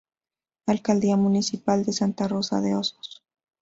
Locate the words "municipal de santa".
1.15-2.27